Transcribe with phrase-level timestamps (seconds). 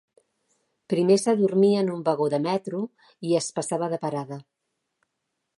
[0.93, 2.81] Primer s'adormia en un vagó de metro
[3.33, 4.43] i es passava de parada.